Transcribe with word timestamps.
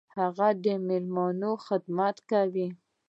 هغه 0.17 0.47
د 0.63 0.65
میلمنو 0.87 1.51
خدمت 1.65 2.15
کاوه. 2.29 2.67